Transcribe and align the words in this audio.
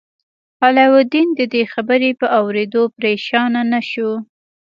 علاوالدین 0.65 1.27
د 1.39 1.41
دې 1.53 1.63
خبر 1.73 1.99
په 2.19 2.27
اوریدو 2.39 2.81
پریشان 2.97 3.53
نه 3.73 3.81
شو. 3.89 4.11